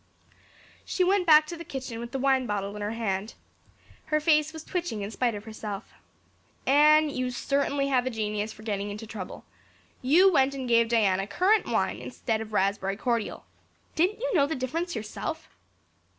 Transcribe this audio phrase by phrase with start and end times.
[0.83, 3.35] She went back to the kitchen with the wine bottle in her hand.
[4.05, 5.93] Her face was twitching in spite of herself.
[6.65, 9.45] "Anne, you certainly have a genius for getting into trouble.
[10.01, 13.45] You went and gave Diana currant wine instead of raspberry cordial.
[13.93, 15.47] Didn't you know the difference yourself?"